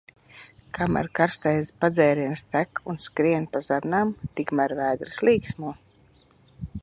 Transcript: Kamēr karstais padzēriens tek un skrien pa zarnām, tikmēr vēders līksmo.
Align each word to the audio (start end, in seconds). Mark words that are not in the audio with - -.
Kamēr 0.77 1.09
karstais 1.19 1.69
padzēriens 1.85 2.43
tek 2.55 2.81
un 2.93 2.97
skrien 3.07 3.47
pa 3.55 3.63
zarnām, 3.67 4.15
tikmēr 4.39 4.75
vēders 4.81 5.23
līksmo. 5.29 5.75